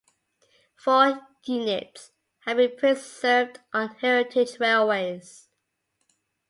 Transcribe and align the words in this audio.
Four 0.77 1.27
units, 1.43 2.09
have 2.39 2.57
been 2.57 2.75
preserved 2.75 3.59
on 3.71 3.89
heritage 3.97 4.59
railways. 4.59 5.47